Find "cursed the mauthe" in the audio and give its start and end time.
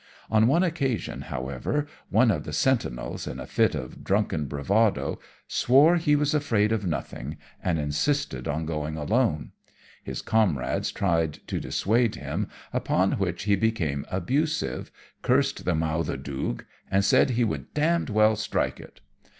15.21-16.23